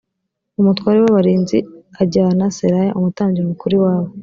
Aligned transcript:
umutware 0.59 0.97
w 1.01 1.07
abarinzi 1.11 1.57
ajyana 2.01 2.45
seraya 2.57 2.95
umutambyi 2.97 3.41
mukuru 3.49 3.73
iwabo. 3.77 4.09